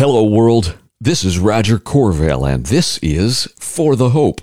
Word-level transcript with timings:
Hello, 0.00 0.24
world. 0.24 0.78
This 0.98 1.24
is 1.24 1.38
Roger 1.38 1.78
Corvell, 1.78 2.50
and 2.50 2.64
this 2.64 2.96
is 3.02 3.52
For 3.58 3.96
the 3.96 4.08
Hope. 4.08 4.40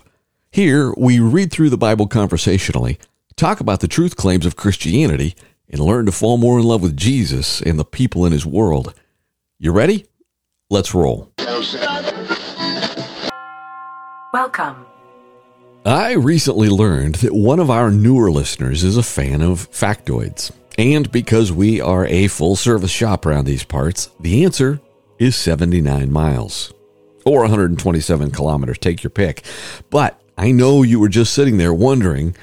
Here, 0.51 0.93
we 0.95 1.19
read 1.19 1.51
through 1.51 1.71
the 1.71 1.77
Bible 1.79 2.05
conversationally, 2.05 2.99
talk 3.35 3.59
about 3.59 3.79
the 3.79 3.87
truth 3.87 4.15
claims 4.15 4.45
of 4.45 4.55
Christianity, 4.55 5.33
and 5.67 5.79
learn 5.79 6.05
to 6.05 6.11
fall 6.11 6.37
more 6.37 6.59
in 6.59 6.65
love 6.65 6.83
with 6.83 6.95
Jesus 6.95 7.59
and 7.59 7.79
the 7.79 7.83
people 7.83 8.23
in 8.23 8.33
his 8.33 8.45
world. 8.45 8.93
You 9.57 9.71
ready? 9.71 10.05
Let's 10.69 10.93
roll. 10.93 11.33
Welcome. 14.31 14.85
I 15.83 16.13
recently 16.19 16.69
learned 16.69 17.15
that 17.15 17.33
one 17.33 17.59
of 17.59 17.71
our 17.71 17.89
newer 17.89 18.29
listeners 18.29 18.83
is 18.83 18.95
a 18.95 19.01
fan 19.01 19.41
of 19.41 19.71
factoids. 19.71 20.51
And 20.77 21.11
because 21.11 21.51
we 21.51 21.81
are 21.81 22.05
a 22.05 22.27
full 22.27 22.55
service 22.55 22.91
shop 22.91 23.25
around 23.25 23.45
these 23.45 23.63
parts, 23.63 24.11
the 24.19 24.43
answer 24.43 24.79
is 25.19 25.35
79 25.35 26.11
miles 26.11 26.73
or 27.25 27.41
127 27.41 28.31
kilometers. 28.31 28.77
Take 28.77 29.03
your 29.03 29.09
pick. 29.09 29.43
But 29.89 30.19
I 30.37 30.51
know 30.51 30.83
you 30.83 30.99
were 30.99 31.09
just 31.09 31.33
sitting 31.33 31.57
there 31.57 31.73
wondering 31.73 32.35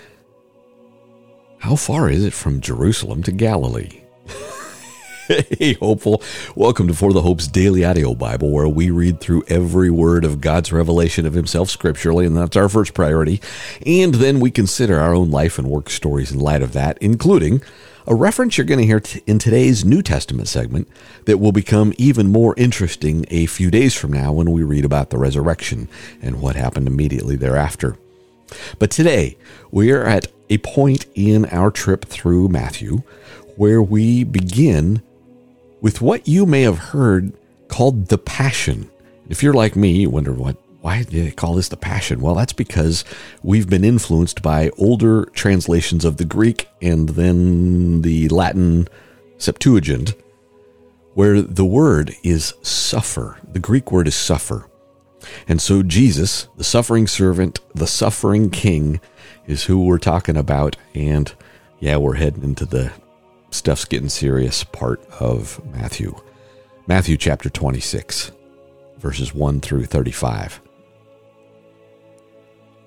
how 1.58 1.76
far 1.76 2.10
is 2.10 2.24
it 2.24 2.34
from 2.34 2.60
Jerusalem 2.60 3.22
to 3.22 3.32
Galilee? 3.32 4.03
hey, 5.58 5.72
hopeful. 5.74 6.22
Welcome 6.54 6.86
to 6.88 6.94
For 6.94 7.14
the 7.14 7.22
Hope's 7.22 7.48
Daily 7.48 7.82
Audio 7.82 8.14
Bible, 8.14 8.50
where 8.50 8.68
we 8.68 8.90
read 8.90 9.20
through 9.20 9.44
every 9.48 9.88
word 9.88 10.22
of 10.22 10.42
God's 10.42 10.70
revelation 10.70 11.24
of 11.24 11.32
Himself 11.32 11.70
scripturally, 11.70 12.26
and 12.26 12.36
that's 12.36 12.58
our 12.58 12.68
first 12.68 12.92
priority. 12.92 13.40
And 13.86 14.16
then 14.16 14.38
we 14.38 14.50
consider 14.50 15.00
our 15.00 15.14
own 15.14 15.30
life 15.30 15.58
and 15.58 15.70
work 15.70 15.88
stories 15.88 16.30
in 16.30 16.40
light 16.40 16.60
of 16.60 16.74
that, 16.74 16.98
including 17.00 17.62
a 18.06 18.14
reference 18.14 18.58
you're 18.58 18.66
going 18.66 18.80
to 18.80 18.86
hear 18.86 19.00
t- 19.00 19.22
in 19.26 19.38
today's 19.38 19.82
New 19.82 20.02
Testament 20.02 20.46
segment 20.46 20.88
that 21.24 21.38
will 21.38 21.52
become 21.52 21.94
even 21.96 22.30
more 22.30 22.54
interesting 22.58 23.24
a 23.30 23.46
few 23.46 23.70
days 23.70 23.94
from 23.94 24.12
now 24.12 24.30
when 24.30 24.50
we 24.50 24.62
read 24.62 24.84
about 24.84 25.08
the 25.08 25.16
resurrection 25.16 25.88
and 26.20 26.42
what 26.42 26.54
happened 26.54 26.86
immediately 26.86 27.36
thereafter. 27.36 27.96
But 28.78 28.90
today, 28.90 29.38
we 29.70 29.90
are 29.90 30.04
at 30.04 30.26
a 30.50 30.58
point 30.58 31.06
in 31.14 31.46
our 31.46 31.70
trip 31.70 32.04
through 32.04 32.48
Matthew 32.48 33.04
where 33.56 33.82
we 33.82 34.24
begin 34.24 35.02
with 35.80 36.00
what 36.00 36.26
you 36.28 36.46
may 36.46 36.62
have 36.62 36.78
heard 36.78 37.32
called 37.68 38.08
the 38.08 38.18
Passion. 38.18 38.90
If 39.28 39.42
you're 39.42 39.54
like 39.54 39.76
me, 39.76 39.92
you 39.92 40.10
wonder 40.10 40.32
what 40.32 40.56
why 40.84 41.02
do 41.02 41.24
they 41.24 41.30
call 41.30 41.54
this 41.54 41.70
the 41.70 41.78
Passion? 41.78 42.20
Well, 42.20 42.34
that's 42.34 42.52
because 42.52 43.06
we've 43.42 43.70
been 43.70 43.84
influenced 43.84 44.42
by 44.42 44.68
older 44.76 45.24
translations 45.32 46.04
of 46.04 46.18
the 46.18 46.26
Greek 46.26 46.68
and 46.82 47.08
then 47.08 48.02
the 48.02 48.28
Latin 48.28 48.88
Septuagint, 49.38 50.12
where 51.14 51.40
the 51.40 51.64
word 51.64 52.14
is 52.22 52.52
suffer. 52.60 53.38
The 53.50 53.60
Greek 53.60 53.90
word 53.90 54.06
is 54.06 54.14
suffer. 54.14 54.68
And 55.48 55.62
so 55.62 55.82
Jesus, 55.82 56.48
the 56.58 56.64
suffering 56.64 57.06
servant, 57.06 57.60
the 57.74 57.86
suffering 57.86 58.50
king, 58.50 59.00
is 59.46 59.64
who 59.64 59.86
we're 59.86 59.96
talking 59.96 60.36
about. 60.36 60.76
And 60.94 61.32
yeah, 61.80 61.96
we're 61.96 62.16
heading 62.16 62.42
into 62.42 62.66
the 62.66 62.92
stuff's 63.54 63.84
getting 63.84 64.08
serious 64.08 64.64
part 64.64 65.04
of 65.20 65.64
Matthew. 65.72 66.14
Matthew 66.86 67.16
chapter 67.16 67.48
26, 67.48 68.32
verses 68.98 69.34
1 69.34 69.60
through 69.60 69.86
35. 69.86 70.60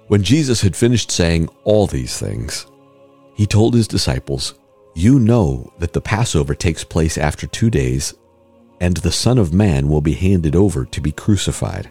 When 0.08 0.24
Jesus 0.24 0.62
had 0.62 0.76
finished 0.76 1.12
saying 1.12 1.50
all 1.64 1.88
these 1.88 2.18
things, 2.18 2.68
he 3.34 3.46
told 3.46 3.74
his 3.74 3.88
disciples, 3.88 4.56
You 4.96 5.20
know 5.20 5.72
that 5.80 5.94
the 5.94 6.02
Passover 6.02 6.56
takes 6.56 6.84
place 6.84 7.18
after 7.18 7.48
two 7.48 7.70
days, 7.70 8.14
and 8.80 8.98
the 8.98 9.12
Son 9.12 9.38
of 9.38 9.54
Man 9.54 9.90
will 9.90 10.02
be 10.02 10.14
handed 10.14 10.56
over 10.56 10.86
to 10.86 11.02
be 11.02 11.12
crucified. 11.12 11.90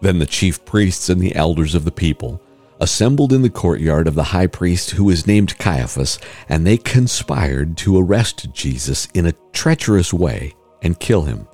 Then 0.00 0.18
the 0.18 0.26
chief 0.26 0.64
priests 0.64 1.08
and 1.08 1.20
the 1.20 1.34
elders 1.34 1.74
of 1.74 1.84
the 1.84 1.92
people 1.92 2.40
assembled 2.82 3.32
in 3.32 3.42
the 3.42 3.48
courtyard 3.48 4.08
of 4.08 4.16
the 4.16 4.24
high 4.24 4.48
priest 4.48 4.90
who 4.90 5.04
was 5.04 5.24
named 5.24 5.56
Caiaphas, 5.56 6.18
and 6.48 6.66
they 6.66 6.76
conspired 6.76 7.76
to 7.76 7.96
arrest 7.96 8.52
Jesus 8.52 9.06
in 9.14 9.24
a 9.24 9.34
treacherous 9.52 10.12
way 10.12 10.56
and 10.82 10.98
kill 10.98 11.22
him. 11.22 11.46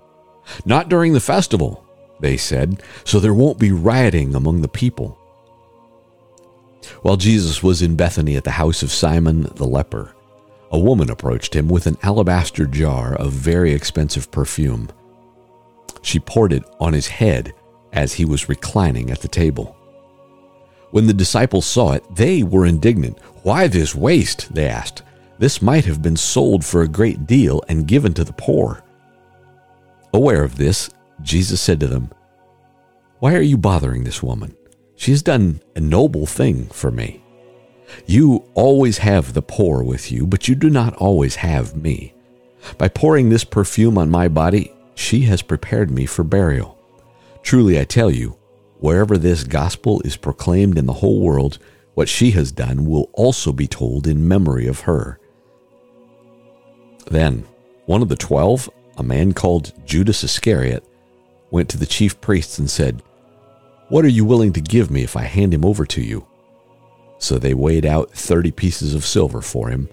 Not 0.64 0.88
during 0.88 1.12
the 1.12 1.20
festival, 1.20 1.84
they 2.18 2.38
said, 2.38 2.82
so 3.04 3.20
there 3.20 3.34
won't 3.34 3.58
be 3.58 3.72
rioting 3.72 4.34
among 4.34 4.62
the 4.62 4.68
people. 4.68 5.18
While 7.02 7.18
Jesus 7.18 7.62
was 7.62 7.82
in 7.82 7.94
Bethany 7.94 8.34
at 8.36 8.44
the 8.44 8.52
house 8.52 8.82
of 8.82 8.90
Simon 8.90 9.42
the 9.56 9.66
leper, 9.66 10.14
a 10.72 10.78
woman 10.78 11.10
approached 11.10 11.54
him 11.54 11.68
with 11.68 11.86
an 11.86 11.98
alabaster 12.02 12.66
jar 12.66 13.14
of 13.14 13.32
very 13.32 13.74
expensive 13.74 14.30
perfume. 14.30 14.88
She 16.00 16.20
poured 16.20 16.54
it 16.54 16.64
on 16.80 16.94
his 16.94 17.08
head 17.08 17.52
as 17.92 18.14
he 18.14 18.24
was 18.24 18.48
reclining 18.48 19.10
at 19.10 19.20
the 19.20 19.28
table. 19.28 19.77
When 20.90 21.06
the 21.06 21.14
disciples 21.14 21.66
saw 21.66 21.92
it, 21.92 22.04
they 22.14 22.42
were 22.42 22.66
indignant. 22.66 23.18
Why 23.42 23.66
this 23.66 23.94
waste? 23.94 24.52
They 24.54 24.66
asked. 24.68 25.02
This 25.38 25.62
might 25.62 25.84
have 25.84 26.02
been 26.02 26.16
sold 26.16 26.64
for 26.64 26.82
a 26.82 26.88
great 26.88 27.26
deal 27.26 27.62
and 27.68 27.86
given 27.86 28.14
to 28.14 28.24
the 28.24 28.32
poor. 28.32 28.82
Aware 30.12 30.42
of 30.42 30.56
this, 30.56 30.90
Jesus 31.22 31.60
said 31.60 31.78
to 31.80 31.86
them, 31.86 32.10
Why 33.18 33.34
are 33.34 33.42
you 33.42 33.56
bothering 33.58 34.04
this 34.04 34.22
woman? 34.22 34.56
She 34.96 35.10
has 35.12 35.22
done 35.22 35.60
a 35.76 35.80
noble 35.80 36.26
thing 36.26 36.66
for 36.66 36.90
me. 36.90 37.22
You 38.06 38.44
always 38.54 38.98
have 38.98 39.32
the 39.32 39.42
poor 39.42 39.82
with 39.82 40.10
you, 40.10 40.26
but 40.26 40.48
you 40.48 40.54
do 40.54 40.70
not 40.70 40.94
always 40.96 41.36
have 41.36 41.76
me. 41.76 42.14
By 42.76 42.88
pouring 42.88 43.28
this 43.28 43.44
perfume 43.44 43.98
on 43.98 44.10
my 44.10 44.28
body, 44.28 44.72
she 44.94 45.20
has 45.22 45.42
prepared 45.42 45.90
me 45.90 46.06
for 46.06 46.24
burial. 46.24 46.78
Truly 47.42 47.78
I 47.78 47.84
tell 47.84 48.10
you, 48.10 48.37
Wherever 48.80 49.18
this 49.18 49.44
gospel 49.44 50.00
is 50.04 50.16
proclaimed 50.16 50.78
in 50.78 50.86
the 50.86 50.92
whole 50.94 51.20
world, 51.20 51.58
what 51.94 52.08
she 52.08 52.30
has 52.32 52.52
done 52.52 52.84
will 52.84 53.10
also 53.12 53.52
be 53.52 53.66
told 53.66 54.06
in 54.06 54.28
memory 54.28 54.66
of 54.68 54.80
her. 54.80 55.18
Then, 57.10 57.44
one 57.86 58.02
of 58.02 58.08
the 58.08 58.16
twelve, 58.16 58.70
a 58.96 59.02
man 59.02 59.32
called 59.32 59.72
Judas 59.84 60.22
Iscariot, 60.22 60.84
went 61.50 61.68
to 61.70 61.78
the 61.78 61.86
chief 61.86 62.20
priests 62.20 62.58
and 62.58 62.70
said, 62.70 63.02
What 63.88 64.04
are 64.04 64.08
you 64.08 64.24
willing 64.24 64.52
to 64.52 64.60
give 64.60 64.90
me 64.90 65.02
if 65.02 65.16
I 65.16 65.22
hand 65.22 65.54
him 65.54 65.64
over 65.64 65.84
to 65.86 66.00
you? 66.00 66.26
So 67.18 67.38
they 67.38 67.54
weighed 67.54 67.86
out 67.86 68.12
thirty 68.12 68.52
pieces 68.52 68.94
of 68.94 69.04
silver 69.04 69.40
for 69.40 69.70
him. 69.70 69.88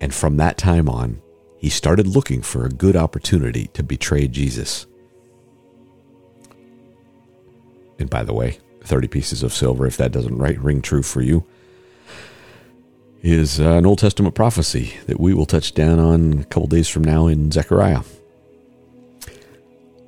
And 0.00 0.14
from 0.14 0.38
that 0.38 0.56
time 0.56 0.88
on, 0.88 1.20
he 1.58 1.68
started 1.68 2.06
looking 2.06 2.40
for 2.40 2.64
a 2.64 2.70
good 2.70 2.96
opportunity 2.96 3.66
to 3.74 3.82
betray 3.82 4.28
Jesus. 4.28 4.86
And 7.98 8.08
by 8.08 8.22
the 8.22 8.34
way, 8.34 8.58
30 8.82 9.08
pieces 9.08 9.42
of 9.42 9.52
silver, 9.52 9.86
if 9.86 9.96
that 9.96 10.12
doesn't 10.12 10.36
right, 10.36 10.58
ring 10.58 10.82
true 10.82 11.02
for 11.02 11.20
you, 11.20 11.44
is 13.22 13.60
uh, 13.60 13.72
an 13.72 13.86
Old 13.86 13.98
Testament 13.98 14.34
prophecy 14.34 14.94
that 15.06 15.20
we 15.20 15.34
will 15.34 15.46
touch 15.46 15.74
down 15.74 15.98
on 15.98 16.40
a 16.40 16.44
couple 16.44 16.68
days 16.68 16.88
from 16.88 17.04
now 17.04 17.26
in 17.26 17.50
Zechariah. 17.50 18.02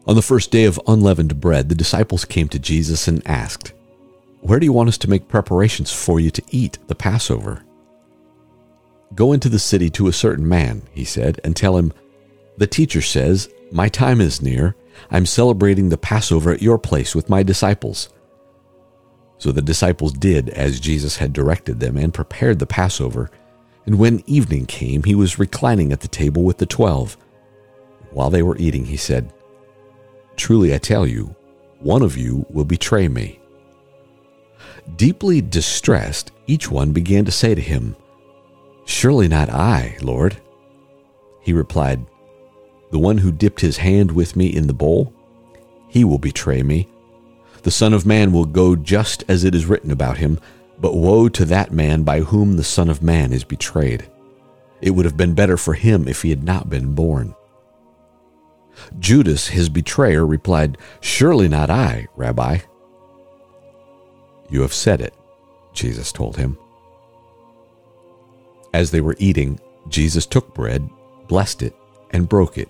On 0.06 0.17
the 0.17 0.23
first 0.23 0.51
day 0.51 0.65
of 0.65 0.81
unleavened 0.87 1.41
bread, 1.41 1.69
the 1.69 1.75
disciples 1.75 2.25
came 2.25 2.49
to 2.49 2.59
Jesus 2.59 3.06
and 3.06 3.27
asked, 3.27 3.73
Where 4.41 4.59
do 4.59 4.65
you 4.65 4.72
want 4.72 4.89
us 4.89 4.99
to 4.99 5.11
make 5.11 5.28
preparations 5.28 5.93
for 5.93 6.21
you 6.21 6.31
to 6.31 6.43
eat 6.51 6.78
the 6.87 6.95
Passover? 6.95 7.65
Go 9.15 9.33
into 9.33 9.49
the 9.49 9.59
city 9.59 9.91
to 9.91 10.07
a 10.09 10.12
certain 10.12 10.49
man, 10.49 10.83
he 10.93 11.05
said, 11.05 11.41
and 11.43 11.55
tell 11.57 11.77
him, 11.77 11.93
The 12.57 12.67
teacher 12.67 13.03
says, 13.03 13.51
My 13.72 13.89
time 13.89 14.21
is 14.21 14.41
near 14.41 14.77
I'm 15.11 15.27
celebrating 15.27 15.88
the 15.88 15.99
Passover 15.99 16.50
at 16.50 16.62
your 16.62 16.78
place 16.78 17.15
with 17.15 17.28
my 17.28 17.43
disciples. 17.43 18.09
So 19.38 19.53
the 19.53 19.62
disciples 19.62 20.12
did 20.12 20.50
as 20.50 20.81
Jesus 20.81 21.16
had 21.16 21.33
directed 21.33 21.81
them 21.81 21.97
and 21.97 22.12
prepared 22.12 22.59
the 22.59 22.66
Passover. 22.66 23.31
And 23.87 23.99
when 23.99 24.22
evening 24.27 24.66
came, 24.66 25.05
he 25.05 25.15
was 25.15 25.39
reclining 25.39 25.93
at 25.93 26.00
the 26.00 26.09
table 26.09 26.43
with 26.43 26.59
the 26.59 26.66
twelve. 26.66 27.16
While 28.10 28.31
they 28.31 28.43
were 28.43 28.59
eating, 28.59 28.84
he 28.84 28.97
said, 28.97 29.33
Truly 30.36 30.75
I 30.75 30.78
tell 30.78 31.07
you, 31.07 31.34
one 31.78 32.03
of 32.03 32.16
you 32.16 32.45
will 32.51 32.65
betray 32.65 33.09
me. 33.09 33.41
Deeply 34.97 35.41
distressed, 35.41 36.33
each 36.47 36.71
one 36.71 36.92
began 36.92 37.25
to 37.25 37.33
say 37.33 37.54
to 37.54 37.60
him, 37.60 37.97
Surely 38.84 39.28
not 39.28 39.48
I, 39.48 39.97
Lord. 40.03 40.36
He 41.41 41.53
replied, 41.53 42.04
the 42.91 42.98
one 42.98 43.19
who 43.19 43.33
dipped 43.33 43.60
his 43.60 43.78
hand 43.78 44.13
with 44.13 44.37
me 44.37 44.47
in 44.47 44.66
the 44.66 44.75
bowl, 44.75 45.13
he 45.89 46.04
will 46.04 46.19
betray 46.19 46.63
me. 46.63 46.89
The 47.63 47.71
Son 47.71 47.92
of 47.92 48.07
Man 48.07 48.33
will 48.33 48.47
go 48.47 48.75
just 48.75 49.25
as 49.28 49.45
it 49.45 49.54
is 49.54 49.66
written 49.66 49.91
about 49.91 50.19
him, 50.19 50.39
but 50.78 50.97
woe 50.97 51.28
to 51.28 51.45
that 51.45 51.72
man 51.72 52.03
by 52.03 52.21
whom 52.21 52.57
the 52.57 52.65
Son 52.65 52.89
of 52.89 53.03
Man 53.03 53.33
is 53.33 53.45
betrayed. 53.45 54.09
It 54.81 54.91
would 54.91 55.04
have 55.04 55.16
been 55.16 55.34
better 55.34 55.57
for 55.57 55.75
him 55.75 56.09
if 56.09 56.22
he 56.22 56.31
had 56.31 56.42
not 56.42 56.71
been 56.71 56.95
born. 56.95 57.34
Judas, 58.98 59.48
his 59.48 59.69
betrayer, 59.69 60.27
replied, 60.27 60.78
Surely 61.01 61.48
not 61.48 61.69
I, 61.69 62.09
Rabbi. 62.16 62.59
You 64.48 64.63
have 64.63 64.72
said 64.72 65.01
it, 65.01 65.15
Jesus 65.75 66.13
told 66.13 66.37
him. 66.37 66.57
As 68.72 68.91
they 68.91 69.03
were 69.03 69.16
eating, 69.19 69.60
Jesus 69.89 70.25
took 70.25 70.54
bread, 70.54 70.89
blessed 71.28 71.63
it, 71.63 71.77
and 72.10 72.28
broke 72.28 72.57
it 72.57 72.69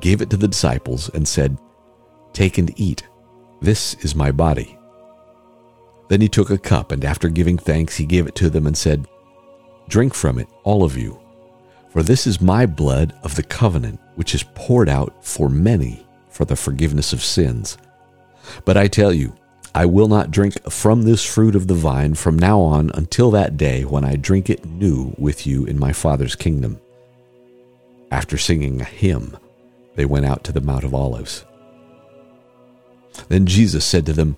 gave 0.00 0.20
it 0.20 0.30
to 0.30 0.36
the 0.36 0.48
disciples, 0.48 1.08
and 1.10 1.26
said, 1.26 1.58
Take 2.32 2.58
and 2.58 2.72
eat. 2.78 3.06
This 3.60 3.94
is 4.04 4.14
my 4.14 4.30
body. 4.30 4.78
Then 6.08 6.20
he 6.20 6.28
took 6.28 6.50
a 6.50 6.58
cup, 6.58 6.92
and 6.92 7.04
after 7.04 7.28
giving 7.28 7.58
thanks, 7.58 7.96
he 7.96 8.04
gave 8.04 8.26
it 8.26 8.34
to 8.36 8.50
them 8.50 8.66
and 8.66 8.76
said, 8.76 9.08
Drink 9.88 10.14
from 10.14 10.38
it, 10.38 10.48
all 10.64 10.84
of 10.84 10.96
you, 10.96 11.20
for 11.90 12.02
this 12.02 12.26
is 12.26 12.40
my 12.40 12.66
blood 12.66 13.14
of 13.22 13.34
the 13.34 13.42
covenant, 13.42 14.00
which 14.16 14.34
is 14.34 14.44
poured 14.54 14.88
out 14.88 15.24
for 15.24 15.48
many 15.48 16.06
for 16.28 16.44
the 16.44 16.56
forgiveness 16.56 17.12
of 17.12 17.22
sins. 17.22 17.78
But 18.64 18.76
I 18.76 18.86
tell 18.86 19.12
you, 19.12 19.34
I 19.74 19.86
will 19.86 20.08
not 20.08 20.30
drink 20.30 20.54
from 20.70 21.02
this 21.02 21.24
fruit 21.24 21.54
of 21.54 21.66
the 21.66 21.74
vine 21.74 22.14
from 22.14 22.38
now 22.38 22.60
on 22.60 22.90
until 22.94 23.30
that 23.32 23.56
day 23.56 23.84
when 23.84 24.04
I 24.04 24.16
drink 24.16 24.48
it 24.48 24.64
new 24.64 25.14
with 25.18 25.46
you 25.46 25.64
in 25.64 25.78
my 25.78 25.92
Father's 25.92 26.34
kingdom. 26.34 26.80
After 28.10 28.38
singing 28.38 28.80
a 28.80 28.84
hymn, 28.84 29.36
they 29.96 30.04
went 30.04 30.26
out 30.26 30.44
to 30.44 30.52
the 30.52 30.60
Mount 30.60 30.84
of 30.84 30.94
Olives. 30.94 31.44
Then 33.28 33.46
Jesus 33.46 33.84
said 33.84 34.06
to 34.06 34.12
them, 34.12 34.36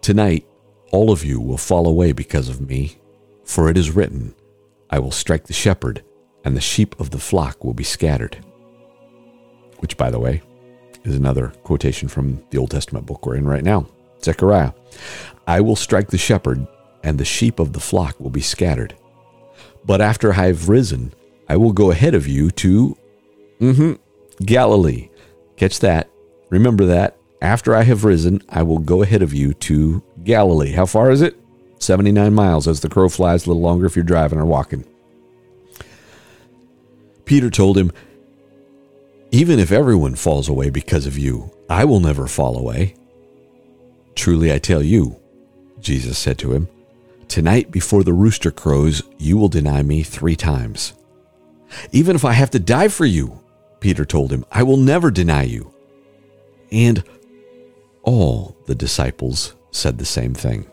Tonight 0.00 0.46
all 0.90 1.10
of 1.10 1.24
you 1.24 1.40
will 1.40 1.56
fall 1.56 1.88
away 1.88 2.12
because 2.12 2.48
of 2.48 2.60
me, 2.60 2.98
for 3.44 3.70
it 3.70 3.78
is 3.78 3.90
written, 3.90 4.34
I 4.90 4.98
will 4.98 5.10
strike 5.10 5.46
the 5.46 5.52
shepherd, 5.52 6.04
and 6.44 6.56
the 6.56 6.60
sheep 6.60 6.98
of 7.00 7.10
the 7.10 7.18
flock 7.18 7.64
will 7.64 7.74
be 7.74 7.84
scattered. 7.84 8.44
Which, 9.78 9.96
by 9.96 10.10
the 10.10 10.18
way, 10.18 10.42
is 11.04 11.16
another 11.16 11.48
quotation 11.62 12.08
from 12.08 12.42
the 12.50 12.58
Old 12.58 12.70
Testament 12.70 13.06
book 13.06 13.24
we're 13.24 13.36
in 13.36 13.48
right 13.48 13.64
now, 13.64 13.86
Zechariah. 14.22 14.72
I 15.46 15.60
will 15.60 15.76
strike 15.76 16.08
the 16.08 16.18
shepherd, 16.18 16.66
and 17.02 17.18
the 17.18 17.24
sheep 17.24 17.58
of 17.58 17.72
the 17.72 17.80
flock 17.80 18.20
will 18.20 18.30
be 18.30 18.40
scattered. 18.40 18.94
But 19.84 20.00
after 20.00 20.32
I 20.32 20.46
have 20.46 20.68
risen, 20.68 21.14
I 21.48 21.56
will 21.56 21.72
go 21.72 21.90
ahead 21.90 22.14
of 22.14 22.28
you 22.28 22.50
to 22.50 22.96
mm-hmm, 23.60 23.94
Galilee. 24.44 25.08
Catch 25.56 25.80
that. 25.80 26.10
Remember 26.50 26.86
that. 26.86 27.16
After 27.40 27.74
I 27.74 27.82
have 27.82 28.04
risen, 28.04 28.42
I 28.48 28.62
will 28.62 28.78
go 28.78 29.02
ahead 29.02 29.22
of 29.22 29.34
you 29.34 29.52
to 29.54 30.02
Galilee. 30.22 30.72
How 30.72 30.86
far 30.86 31.10
is 31.10 31.22
it? 31.22 31.36
79 31.80 32.32
miles 32.32 32.68
as 32.68 32.80
the 32.80 32.88
crow 32.88 33.08
flies, 33.08 33.44
a 33.44 33.48
little 33.48 33.62
longer 33.62 33.86
if 33.86 33.96
you're 33.96 34.04
driving 34.04 34.38
or 34.38 34.46
walking. 34.46 34.84
Peter 37.24 37.50
told 37.50 37.76
him, 37.76 37.90
Even 39.32 39.58
if 39.58 39.72
everyone 39.72 40.14
falls 40.14 40.48
away 40.48 40.70
because 40.70 41.06
of 41.06 41.18
you, 41.18 41.50
I 41.68 41.84
will 41.84 42.00
never 42.00 42.26
fall 42.28 42.56
away. 42.56 42.94
Truly 44.14 44.52
I 44.52 44.58
tell 44.58 44.82
you, 44.82 45.18
Jesus 45.80 46.18
said 46.18 46.38
to 46.38 46.52
him, 46.52 46.68
Tonight 47.28 47.70
before 47.70 48.04
the 48.04 48.12
rooster 48.12 48.50
crows, 48.50 49.02
you 49.18 49.36
will 49.36 49.48
deny 49.48 49.82
me 49.82 50.02
three 50.02 50.36
times. 50.36 50.92
Even 51.90 52.14
if 52.14 52.24
I 52.24 52.32
have 52.32 52.50
to 52.50 52.58
die 52.58 52.88
for 52.88 53.06
you, 53.06 53.41
Peter 53.82 54.04
told 54.04 54.32
him, 54.32 54.44
I 54.52 54.62
will 54.62 54.76
never 54.76 55.10
deny 55.10 55.42
you. 55.42 55.74
And 56.70 57.02
all 58.04 58.56
the 58.66 58.76
disciples 58.76 59.56
said 59.72 59.98
the 59.98 60.04
same 60.04 60.34
thing. 60.34 60.70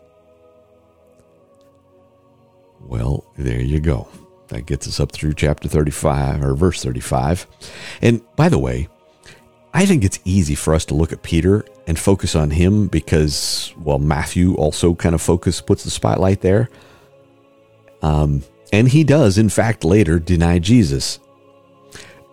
Well, 2.80 3.26
there 3.36 3.60
you 3.60 3.80
go. 3.80 4.08
That 4.50 4.68
gets 4.68 4.88
us 4.88 5.00
up 5.00 5.12
through 5.12 5.34
chapter 5.34 5.68
35 5.68 6.44
or 6.44 6.54
verse 6.54 6.84
35. 6.84 7.48
And 8.04 8.22
by 8.36 8.48
the 8.48 8.60
way, 8.60 8.88
I 9.74 9.88
think 9.88 10.04
it's 10.04 10.20
easy 10.24 10.54
for 10.54 10.76
us 10.76 10.86
to 10.86 10.94
look 10.94 11.12
at 11.12 11.24
Peter 11.24 11.66
and 11.88 11.98
focus 11.98 12.36
on 12.36 12.52
him 12.52 12.86
because, 12.86 13.74
well, 13.80 13.98
Matthew 13.98 14.54
also 14.54 14.94
kind 14.94 15.16
of 15.16 15.22
focus 15.22 15.62
puts 15.62 15.84
the 15.84 15.90
spotlight 15.90 16.42
there. 16.42 16.70
Um, 18.04 18.44
and 18.72 18.88
he 18.88 19.04
does, 19.04 19.40
in 19.40 19.50
fact, 19.50 19.84
later 19.84 20.20
deny 20.20 20.60
Jesus. 20.60 21.20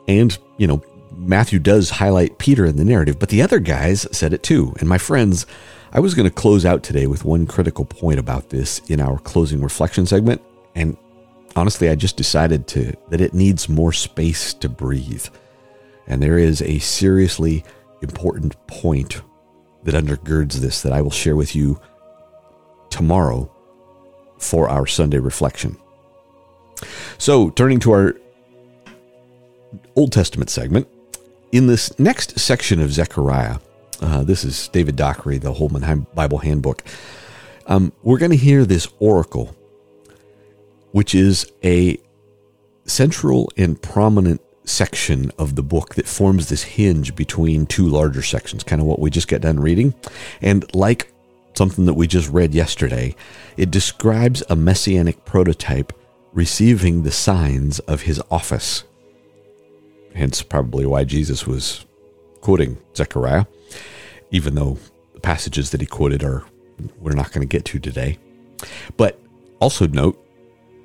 And, 0.08 0.37
you 0.58 0.67
know, 0.67 0.82
Matthew 1.17 1.58
does 1.58 1.91
highlight 1.91 2.38
Peter 2.38 2.64
in 2.67 2.76
the 2.76 2.85
narrative, 2.85 3.19
but 3.19 3.31
the 3.31 3.43
other 3.43 3.58
guys 3.58 4.06
said 4.12 4.32
it 4.32 4.43
too. 4.43 4.75
And 4.79 4.88
my 4.88 4.99
friends, 4.99 5.47
I 5.93 6.00
was 6.00 6.14
going 6.14 6.29
to 6.29 6.35
close 6.35 6.67
out 6.67 6.82
today 6.82 7.06
with 7.06 7.25
one 7.25 7.47
critical 7.47 7.85
point 7.85 8.19
about 8.19 8.50
this 8.50 8.81
in 8.88 9.00
our 9.00 9.19
closing 9.19 9.62
reflection 9.62 10.06
segment. 10.06 10.43
And 10.75 10.97
honestly, 11.55 11.88
I 11.88 11.94
just 11.94 12.17
decided 12.17 12.67
to 12.69 12.93
that 13.08 13.20
it 13.20 13.35
needs 13.35 13.69
more 13.69 13.93
space 13.93 14.53
to 14.55 14.69
breathe. 14.69 15.26
And 16.06 16.23
there 16.23 16.38
is 16.38 16.62
a 16.62 16.79
seriously 16.81 17.64
important 18.02 18.55
point 18.67 19.23
that 19.85 19.94
undergirds 19.94 20.55
this 20.55 20.82
that 20.82 20.93
I 20.93 21.00
will 21.00 21.11
share 21.11 21.37
with 21.37 21.56
you 21.56 21.81
tomorrow 22.91 23.50
for 24.38 24.69
our 24.69 24.87
Sunday 24.87 25.19
reflection. 25.19 25.76
So, 27.19 27.50
turning 27.50 27.81
to 27.81 27.93
our 27.93 28.17
Old 29.94 30.12
Testament 30.12 30.50
segment, 30.50 30.88
in 31.52 31.67
this 31.67 31.99
next 31.99 32.38
section 32.38 32.81
of 32.81 32.93
Zechariah, 32.93 33.58
uh, 34.00 34.25
this 34.25 34.44
is 34.44 34.69
David 34.69 34.96
Dockery, 34.96 35.38
the 35.38 35.55
Holman 35.55 36.06
Bible 36.14 36.38
Handbook. 36.38 36.82
Um, 37.67 37.93
we're 38.02 38.19
going 38.19 38.31
to 38.31 38.37
hear 38.37 38.64
this 38.64 38.88
oracle, 38.99 39.56
which 40.93 41.14
is 41.14 41.50
a 41.64 41.99
central 42.84 43.50
and 43.56 43.81
prominent 43.81 44.40
section 44.64 45.31
of 45.38 45.55
the 45.55 45.62
book 45.62 45.94
that 45.94 46.06
forms 46.06 46.49
this 46.49 46.62
hinge 46.62 47.14
between 47.14 47.67
two 47.67 47.88
larger 47.88 48.23
sections, 48.23 48.62
kind 48.62 48.81
of 48.81 48.87
what 48.87 48.99
we 48.99 49.11
just 49.11 49.28
got 49.28 49.40
done 49.40 49.61
reading. 49.61 49.94
And 50.43 50.64
like 50.75 51.12
something 51.55 51.87
that 51.87 51.94
we 51.94 52.06
just 52.06 52.28
read 52.28 52.55
yesterday, 52.55 53.14
it 53.56 53.70
describes 53.70 54.43
a 54.49 54.56
messianic 54.56 55.25
prototype 55.25 55.93
receiving 56.32 57.02
the 57.02 57.11
signs 57.11 57.78
of 57.81 58.02
his 58.02 58.20
office 58.31 58.84
hence 60.17 60.43
probably 60.43 60.87
why 60.87 61.05
Jesus 61.05 61.47
was 61.47 61.85
quoting 62.41 62.79
Zechariah, 62.97 63.47
even 64.31 64.55
though 64.55 64.79
the 65.15 65.21
passages 65.21 65.71
that 65.71 65.81
he 65.81 65.87
quoted 65.87 66.23
are 66.25 66.45
we're 66.99 67.13
not 67.13 67.33
going 67.33 67.47
to 67.47 67.51
get 67.51 67.65
to 67.67 67.79
today. 67.79 68.19
But 68.97 69.21
also 69.61 69.87
note 69.87 70.23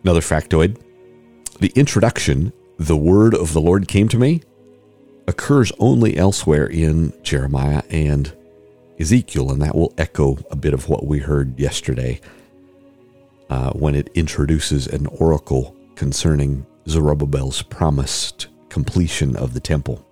another 0.03 0.21
factoid 0.21 0.77
the 1.59 1.71
introduction, 1.75 2.51
the 2.77 2.97
word 2.97 3.35
of 3.35 3.53
the 3.53 3.61
Lord 3.61 3.87
came 3.87 4.07
to 4.09 4.17
me, 4.17 4.41
occurs 5.27 5.71
only 5.77 6.17
elsewhere 6.17 6.65
in 6.65 7.13
Jeremiah 7.21 7.83
and 7.91 8.35
Ezekiel, 8.99 9.51
and 9.51 9.61
that 9.61 9.75
will 9.75 9.93
echo 9.97 10.39
a 10.49 10.55
bit 10.55 10.73
of 10.73 10.89
what 10.89 11.05
we 11.05 11.19
heard 11.19 11.59
yesterday 11.59 12.19
uh, 13.51 13.71
when 13.73 13.93
it 13.93 14.09
introduces 14.15 14.87
an 14.87 15.05
oracle 15.05 15.75
concerning 15.95 16.65
Zerubbabel's 16.87 17.61
promised 17.61 18.47
completion 18.71 19.35
of 19.35 19.53
the 19.53 19.59
temple. 19.59 20.03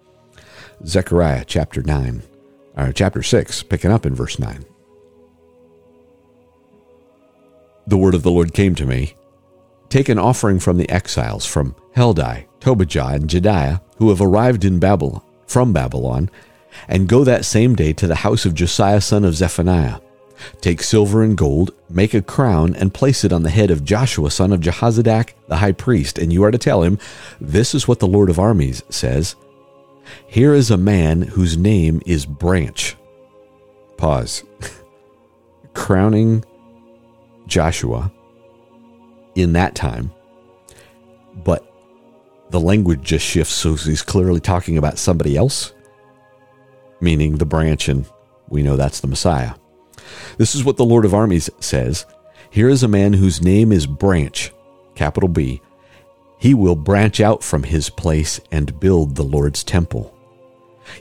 Zechariah 0.85 1.45
chapter 1.45 1.81
9, 1.81 2.21
or 2.77 2.91
chapter 2.91 3.23
6, 3.23 3.63
picking 3.63 3.91
up 3.91 4.05
in 4.05 4.13
verse 4.13 4.37
9. 4.37 4.65
The 7.87 7.97
word 7.97 8.13
of 8.13 8.21
the 8.21 8.31
Lord 8.31 8.53
came 8.53 8.75
to 8.75 8.85
me 8.85 9.15
Take 9.89 10.09
an 10.09 10.19
offering 10.19 10.59
from 10.59 10.77
the 10.77 10.89
exiles 10.89 11.45
from 11.45 11.73
Heldai, 11.95 12.45
Tobijah, 12.59 13.15
and 13.15 13.27
Jedaiah, 13.27 13.81
who 13.97 14.09
have 14.09 14.21
arrived 14.21 14.63
in 14.63 14.77
Babylon, 14.77 15.23
from 15.47 15.73
Babylon, 15.73 16.29
and 16.87 17.09
go 17.09 17.23
that 17.23 17.45
same 17.45 17.75
day 17.75 17.93
to 17.93 18.05
the 18.05 18.15
house 18.15 18.45
of 18.45 18.53
Josiah 18.53 19.01
son 19.01 19.25
of 19.25 19.33
Zephaniah. 19.33 19.99
Take 20.61 20.83
silver 20.83 21.23
and 21.23 21.37
gold, 21.37 21.71
make 21.89 22.13
a 22.13 22.21
crown, 22.21 22.75
and 22.75 22.93
place 22.93 23.23
it 23.23 23.33
on 23.33 23.43
the 23.43 23.49
head 23.49 23.71
of 23.71 23.83
Joshua 23.83 24.31
son 24.31 24.51
of 24.51 24.61
Jehozadak, 24.61 25.33
the 25.47 25.57
high 25.57 25.71
priest, 25.71 26.17
and 26.17 26.31
you 26.31 26.43
are 26.43 26.51
to 26.51 26.57
tell 26.57 26.83
him, 26.83 26.97
This 27.39 27.73
is 27.75 27.87
what 27.87 27.99
the 27.99 28.07
Lord 28.07 28.29
of 28.29 28.39
armies 28.39 28.83
says. 28.89 29.35
Here 30.27 30.53
is 30.53 30.71
a 30.71 30.77
man 30.77 31.21
whose 31.21 31.57
name 31.57 32.01
is 32.05 32.25
Branch. 32.25 32.95
Pause. 33.97 34.43
Crowning 35.73 36.43
Joshua 37.47 38.11
in 39.35 39.53
that 39.53 39.75
time, 39.75 40.11
but 41.43 41.65
the 42.49 42.59
language 42.59 43.01
just 43.01 43.25
shifts, 43.25 43.53
so 43.53 43.75
he's 43.75 44.01
clearly 44.01 44.39
talking 44.39 44.77
about 44.77 44.97
somebody 44.97 45.37
else, 45.37 45.73
meaning 46.99 47.37
the 47.37 47.45
branch, 47.45 47.87
and 47.87 48.05
we 48.49 48.63
know 48.63 48.75
that's 48.75 48.99
the 48.99 49.07
Messiah. 49.07 49.53
This 50.37 50.55
is 50.55 50.63
what 50.63 50.77
the 50.77 50.85
Lord 50.85 51.05
of 51.05 51.13
Armies 51.13 51.49
says 51.59 52.05
Here 52.49 52.69
is 52.69 52.83
a 52.83 52.87
man 52.87 53.13
whose 53.13 53.41
name 53.41 53.71
is 53.71 53.87
Branch, 53.87 54.51
capital 54.95 55.29
B. 55.29 55.61
He 56.37 56.53
will 56.53 56.75
branch 56.75 57.19
out 57.19 57.43
from 57.43 57.63
his 57.63 57.89
place 57.89 58.39
and 58.51 58.79
build 58.79 59.15
the 59.15 59.23
Lord's 59.23 59.63
temple. 59.63 60.15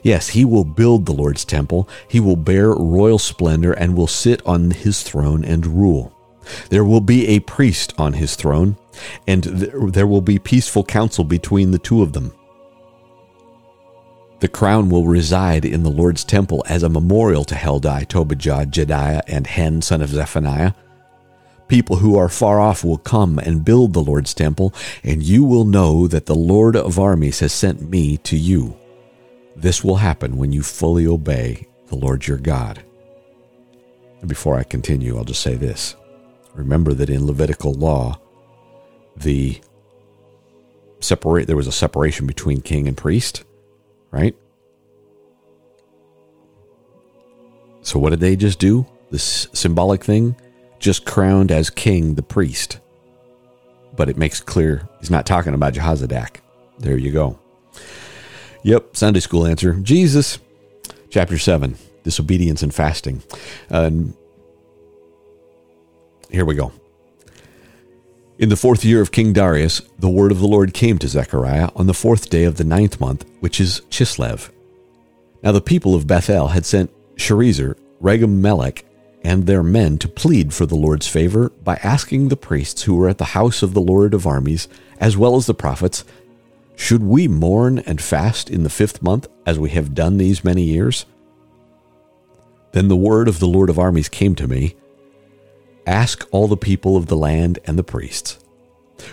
Yes, 0.03 0.29
he 0.29 0.45
will 0.45 0.65
build 0.65 1.05
the 1.05 1.13
Lord's 1.13 1.45
temple. 1.45 1.87
He 2.07 2.19
will 2.19 2.35
bear 2.35 2.71
royal 2.71 3.19
splendor 3.19 3.73
and 3.73 3.95
will 3.95 4.07
sit 4.07 4.45
on 4.45 4.71
his 4.71 5.01
throne 5.01 5.43
and 5.43 5.65
rule. 5.65 6.13
There 6.69 6.85
will 6.85 7.01
be 7.01 7.27
a 7.27 7.39
priest 7.39 7.93
on 7.97 8.13
his 8.13 8.35
throne, 8.35 8.77
and 9.27 9.43
there 9.43 10.07
will 10.07 10.21
be 10.21 10.39
peaceful 10.39 10.83
counsel 10.83 11.23
between 11.23 11.71
the 11.71 11.79
two 11.79 12.01
of 12.01 12.13
them. 12.13 12.33
The 14.39 14.47
crown 14.47 14.89
will 14.89 15.05
reside 15.05 15.65
in 15.65 15.83
the 15.83 15.89
Lord's 15.89 16.23
temple 16.23 16.63
as 16.69 16.83
a 16.83 16.89
memorial 16.89 17.43
to 17.45 17.55
Heldai, 17.55 18.07
Tobijah, 18.07 18.67
Jedaiah, 18.67 19.21
and 19.27 19.45
Hen, 19.45 19.81
son 19.81 20.01
of 20.01 20.09
Zephaniah. 20.09 20.73
People 21.67 21.97
who 21.97 22.17
are 22.17 22.29
far 22.29 22.59
off 22.59 22.83
will 22.83 22.97
come 22.97 23.37
and 23.37 23.65
build 23.65 23.93
the 23.93 24.01
Lord's 24.01 24.33
temple, 24.33 24.73
and 25.03 25.21
you 25.21 25.43
will 25.43 25.65
know 25.65 26.07
that 26.07 26.25
the 26.25 26.35
Lord 26.35 26.75
of 26.75 26.97
armies 26.97 27.41
has 27.41 27.53
sent 27.53 27.89
me 27.89 28.17
to 28.17 28.37
you. 28.37 28.77
This 29.55 29.83
will 29.83 29.97
happen 29.97 30.37
when 30.37 30.53
you 30.53 30.63
fully 30.63 31.05
obey 31.05 31.67
the 31.87 31.95
Lord 31.95 32.25
your 32.25 32.37
God. 32.37 32.81
And 34.21 34.29
before 34.29 34.55
I 34.55 34.63
continue, 34.63 35.17
I'll 35.17 35.25
just 35.25 35.41
say 35.41 35.55
this. 35.55 35.95
Remember 36.53 36.93
that 36.93 37.09
in 37.09 37.27
Levitical 37.27 37.73
law, 37.73 38.19
the 39.15 39.59
separate 41.01 41.47
there 41.47 41.55
was 41.57 41.67
a 41.67 41.71
separation 41.71 42.25
between 42.25 42.61
king 42.61 42.87
and 42.87 42.97
priest, 42.97 43.43
right? 44.11 44.35
So 47.81 47.99
what 47.99 48.11
did 48.11 48.19
they 48.19 48.35
just 48.35 48.59
do? 48.59 48.85
This 49.09 49.47
symbolic 49.53 50.03
thing 50.03 50.35
just 50.79 51.05
crowned 51.05 51.51
as 51.51 51.69
king 51.69 52.15
the 52.15 52.23
priest. 52.23 52.79
But 53.95 54.09
it 54.09 54.17
makes 54.17 54.39
clear 54.39 54.87
he's 54.99 55.09
not 55.09 55.25
talking 55.25 55.53
about 55.53 55.73
Jehozadak. 55.73 56.37
There 56.77 56.97
you 56.97 57.11
go. 57.11 57.39
Yep, 58.63 58.95
Sunday 58.95 59.19
school 59.19 59.45
answer. 59.45 59.73
Jesus. 59.73 60.39
Chapter 61.09 61.37
7 61.37 61.75
Disobedience 62.03 62.61
and 62.63 62.73
Fasting. 62.73 63.21
Um, 63.69 64.15
here 66.29 66.45
we 66.45 66.55
go. 66.55 66.71
In 68.39 68.47
the 68.47 68.55
fourth 68.55 68.85
year 68.85 69.01
of 69.01 69.11
King 69.11 69.33
Darius, 69.33 69.81
the 69.99 70.09
word 70.09 70.31
of 70.31 70.39
the 70.39 70.47
Lord 70.47 70.73
came 70.73 70.97
to 70.99 71.09
Zechariah 71.09 71.71
on 71.75 71.87
the 71.87 71.93
fourth 71.93 72.29
day 72.29 72.45
of 72.45 72.55
the 72.55 72.63
ninth 72.63 72.97
month, 73.01 73.25
which 73.41 73.59
is 73.59 73.81
Chislev. 73.89 74.49
Now 75.43 75.51
the 75.51 75.59
people 75.59 75.93
of 75.93 76.07
Bethel 76.07 76.47
had 76.47 76.65
sent 76.65 76.89
Sharezer, 77.17 77.75
Regem 78.01 78.39
Melech, 78.39 78.85
and 79.25 79.45
their 79.45 79.61
men 79.61 79.97
to 79.97 80.07
plead 80.07 80.53
for 80.53 80.65
the 80.65 80.77
Lord's 80.77 81.05
favor 81.05 81.49
by 81.49 81.81
asking 81.83 82.29
the 82.29 82.37
priests 82.37 82.83
who 82.83 82.95
were 82.95 83.09
at 83.09 83.17
the 83.17 83.35
house 83.35 83.61
of 83.61 83.73
the 83.73 83.81
Lord 83.81 84.13
of 84.13 84.25
armies, 84.25 84.69
as 85.01 85.17
well 85.17 85.35
as 85.35 85.45
the 85.45 85.53
prophets, 85.53 86.05
Should 86.77 87.03
we 87.03 87.27
mourn 87.27 87.79
and 87.79 88.01
fast 88.01 88.49
in 88.49 88.63
the 88.63 88.69
fifth 88.69 89.01
month, 89.01 89.27
as 89.45 89.59
we 89.59 89.71
have 89.71 89.93
done 89.93 90.15
these 90.15 90.45
many 90.45 90.63
years? 90.63 91.05
Then 92.71 92.87
the 92.87 92.95
word 92.95 93.27
of 93.27 93.39
the 93.39 93.47
Lord 93.47 93.69
of 93.69 93.77
armies 93.77 94.07
came 94.07 94.33
to 94.35 94.47
me 94.47 94.75
Ask 95.89 96.27
all 96.29 96.47
the 96.47 96.55
people 96.55 96.95
of 96.95 97.07
the 97.07 97.17
land 97.17 97.57
and 97.65 97.75
the 97.75 97.83
priests. 97.83 98.37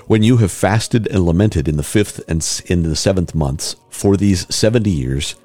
When 0.06 0.22
you 0.22 0.36
have 0.36 0.52
fasted 0.52 1.06
and 1.06 1.24
lamented 1.24 1.68
in 1.68 1.78
the 1.78 1.82
fifth 1.82 2.20
and 2.28 2.46
in 2.66 2.82
the 2.82 2.94
seventh 2.94 3.34
months 3.34 3.76
for 3.88 4.14
these 4.14 4.54
seventy 4.54 4.90
years, 4.90 5.36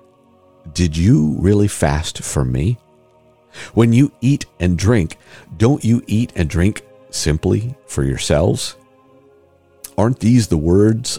did 0.74 0.98
you 0.98 1.38
really 1.40 1.70
fast 1.70 2.22
for 2.22 2.44
me? 2.44 2.78
When 3.74 3.94
you 3.94 4.12
eat 4.20 4.46
and 4.60 4.78
drink, 4.78 5.18
don't 5.56 5.86
you 5.86 6.04
eat 6.06 6.34
and 6.36 6.50
drink 6.50 6.82
simply 7.12 7.76
for 7.88 8.04
yourselves? 8.04 8.76
Aren't 9.98 10.20
these 10.20 10.50
the 10.50 10.58
words 10.58 11.18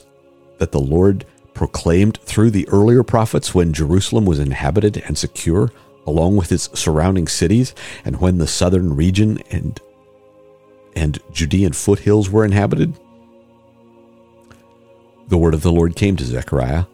that 0.59 0.73
the 0.73 0.81
Lord 0.81 1.25
proclaimed 1.55 2.19
through 2.19 2.51
the 2.51 2.69
earlier 2.69 3.03
prophets 3.03 3.55
when 3.55 3.73
Jerusalem 3.73 4.27
was 4.27 4.41
inhabited 4.41 5.03
and 5.07 5.17
secure, 5.17 5.73
along 6.07 6.37
with 6.37 6.53
its 6.53 6.69
surrounding 6.79 7.29
cities, 7.29 7.75
and 8.05 8.21
when 8.21 8.37
the 8.37 8.47
southern 8.47 8.95
region 8.95 9.39
and 9.51 9.81
and 10.95 11.19
Judean 11.33 11.73
foothills 11.73 12.31
were 12.31 12.45
inhabited? 12.45 12.99
The 15.29 15.39
word 15.39 15.55
of 15.55 15.63
the 15.63 15.73
Lord 15.73 15.97
came 15.97 16.17
to 16.17 16.25
Zechariah. 16.25 16.85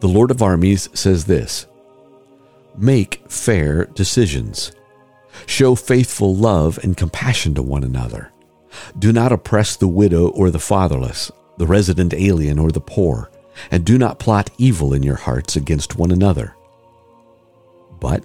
The 0.00 0.08
Lord 0.08 0.30
of 0.30 0.42
armies 0.42 0.88
says 0.94 1.24
this 1.24 1.66
Make 2.76 3.22
fair 3.28 3.86
decisions. 3.86 4.72
Show 5.46 5.74
faithful 5.74 6.34
love 6.34 6.78
and 6.82 6.96
compassion 6.96 7.54
to 7.54 7.62
one 7.62 7.84
another. 7.84 8.32
Do 8.98 9.12
not 9.12 9.32
oppress 9.32 9.76
the 9.76 9.88
widow 9.88 10.28
or 10.28 10.50
the 10.50 10.58
fatherless, 10.58 11.30
the 11.56 11.66
resident 11.66 12.14
alien 12.14 12.58
or 12.58 12.70
the 12.70 12.80
poor, 12.80 13.30
and 13.70 13.84
do 13.84 13.98
not 13.98 14.18
plot 14.18 14.50
evil 14.58 14.92
in 14.94 15.02
your 15.02 15.16
hearts 15.16 15.56
against 15.56 15.96
one 15.96 16.10
another. 16.10 16.54
But 18.00 18.24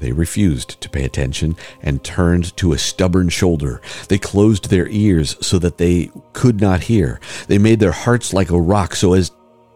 they 0.00 0.12
refused 0.12 0.80
to 0.80 0.90
pay 0.90 1.04
attention 1.04 1.56
and 1.82 2.04
turned 2.04 2.56
to 2.56 2.72
a 2.72 2.78
stubborn 2.78 3.28
shoulder. 3.28 3.80
They 4.08 4.18
closed 4.18 4.70
their 4.70 4.88
ears 4.88 5.36
so 5.40 5.58
that 5.58 5.78
they 5.78 6.10
could 6.32 6.60
not 6.60 6.82
hear. 6.82 7.20
They 7.46 7.58
made 7.58 7.80
their 7.80 7.92
hearts 7.92 8.32
like 8.32 8.50
a 8.50 8.60
rock 8.60 8.94
so 8.94 9.14
as 9.14 9.32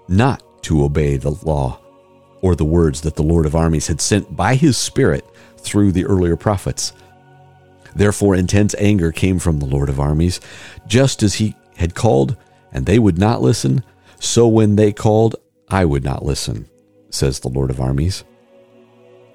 not 0.09 0.43
to 0.65 0.85
obey 0.85 1.17
the 1.17 1.31
law 1.45 1.81
or 2.41 2.55
the 2.55 2.65
words 2.65 3.01
that 3.03 3.17
the 3.17 3.23
Lord 3.23 3.47
of 3.47 3.55
armies 3.55 3.87
had 3.87 4.01
sent 4.01 4.37
by 4.37 4.55
his 4.55 4.77
Spirit 4.77 5.25
through 5.57 5.93
the 5.93 6.05
earlier 6.05 6.37
prophets. 6.37 6.93
Therefore, 7.95 8.35
intense 8.35 8.75
anger 8.79 9.13
came 9.13 9.39
from 9.39 9.59
the 9.59 9.67
Lord 9.67 9.89
of 9.89 10.01
armies, 10.01 10.41
just 10.87 11.23
as 11.23 11.35
he 11.35 11.55
had 11.77 11.95
called, 11.95 12.37
and 12.73 12.87
they 12.87 12.99
would 12.99 13.19
not 13.19 13.43
listen. 13.43 13.85
So 14.19 14.49
when 14.49 14.77
they 14.77 14.93
called, 14.93 15.37
I 15.69 15.85
would 15.85 16.05
not 16.05 16.25
listen, 16.25 16.69
says 17.11 17.41
the 17.41 17.49
Lord 17.49 17.71
of 17.71 17.81
armies. 17.81 18.25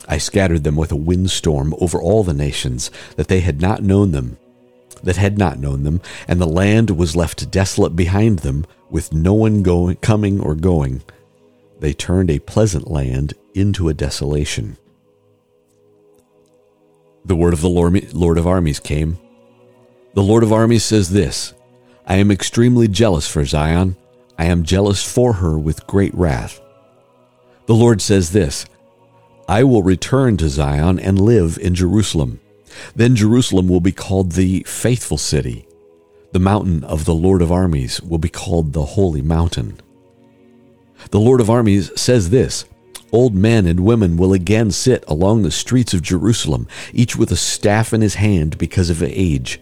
I 0.08 0.18
scattered 0.18 0.64
them 0.64 0.76
with 0.76 0.92
a 0.92 0.96
windstorm 0.96 1.76
over 1.80 2.02
all 2.02 2.24
the 2.24 2.34
nations, 2.34 2.90
that 3.18 3.28
they 3.28 3.42
had 3.42 3.62
not 3.62 3.84
known 3.84 4.12
them, 4.12 4.38
that 5.04 5.18
had 5.18 5.38
not 5.38 5.60
known 5.60 5.84
them, 5.84 6.02
and 6.28 6.40
the 6.40 6.48
land 6.48 6.92
was 6.92 7.16
left 7.16 7.52
desolate 7.52 7.96
behind 7.96 8.40
them, 8.40 8.66
with 8.90 9.14
no 9.14 9.34
one 9.34 9.64
going, 9.64 9.98
coming 9.98 10.40
or 10.40 10.56
going. 10.56 11.04
They 11.80 11.94
turned 11.94 12.32
a 12.32 12.40
pleasant 12.40 12.90
land 12.90 13.34
into 13.54 13.90
a 13.90 13.94
desolation. 13.94 14.78
The 17.26 17.36
word 17.36 17.54
of 17.54 17.62
the 17.62 17.70
Lord 17.70 18.38
of 18.38 18.48
armies 18.48 18.80
came. 18.80 19.18
The 20.14 20.24
Lord 20.24 20.44
of 20.44 20.54
armies 20.54 20.86
says 20.86 21.10
this 21.10 21.54
I 22.06 22.16
am 22.16 22.32
extremely 22.32 22.88
jealous 22.88 23.28
for 23.28 23.44
Zion. 23.44 23.98
I 24.40 24.46
am 24.46 24.64
jealous 24.64 25.04
for 25.04 25.34
her 25.34 25.60
with 25.60 25.88
great 25.88 26.14
wrath. 26.16 26.62
The 27.66 27.76
Lord 27.76 28.02
says 28.02 28.32
this 28.32 28.66
I 29.48 29.64
will 29.64 29.84
return 29.84 30.36
to 30.38 30.50
Zion 30.50 31.00
and 31.00 31.22
live 31.22 31.58
in 31.62 31.74
Jerusalem. 31.74 32.42
Then 32.96 33.16
Jerusalem 33.16 33.68
will 33.68 33.80
be 33.80 33.94
called 33.94 34.34
the 34.34 34.64
faithful 34.68 35.18
city. 35.18 35.66
The 36.34 36.40
mountain 36.40 36.84
of 36.84 37.06
the 37.06 37.16
Lord 37.16 37.42
of 37.42 37.52
armies 37.52 38.02
will 38.02 38.18
be 38.18 38.30
called 38.30 38.74
the 38.74 38.84
holy 38.84 39.22
mountain. 39.22 39.80
The 41.12 41.20
Lord 41.20 41.40
of 41.40 41.50
armies 41.50 41.98
says 42.00 42.30
this 42.30 42.66
Old 43.14 43.34
men 43.34 43.66
and 43.66 43.80
women 43.80 44.18
will 44.18 44.34
again 44.34 44.72
sit 44.72 45.06
along 45.08 45.44
the 45.44 45.52
streets 45.52 45.94
of 45.94 46.02
Jerusalem, 46.02 46.68
each 46.94 47.16
with 47.16 47.32
a 47.32 47.38
staff 47.38 47.94
in 47.94 48.02
his 48.02 48.16
hand 48.16 48.58
because 48.58 48.90
of 48.90 49.02
age. 49.02 49.62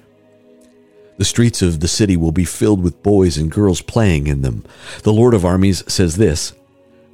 The 1.18 1.26
streets 1.26 1.62
of 1.62 1.80
the 1.80 1.88
city 1.88 2.18
will 2.18 2.32
be 2.32 2.44
filled 2.44 2.84
with 2.84 3.04
boys 3.04 3.38
and 3.38 3.52
girls 3.52 3.82
playing 3.82 4.28
in 4.28 4.42
them. 4.42 4.66
The 5.04 5.14
Lord 5.14 5.34
of 5.34 5.46
armies 5.46 5.84
says 5.88 6.18
this 6.18 6.54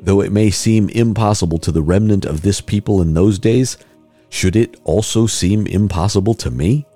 Though 0.01 0.22
it 0.22 0.31
may 0.31 0.50
seem 0.50 0.89
impossible 0.89 1.60
to 1.60 1.72
the 1.72 1.84
remnant 1.84 2.25
of 2.25 2.41
this 2.41 2.60
people 2.60 3.01
in 3.01 3.13
those 3.13 3.38
days, 3.38 3.77
should 4.29 4.55
it 4.55 4.79
also 4.84 5.27
seem 5.27 5.67
impossible 5.67 6.34
to 6.36 6.50
me? 6.50 6.88